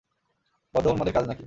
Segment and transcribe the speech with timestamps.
[0.73, 1.39] বদ্ধ উন্মাদের কাজ নাকি?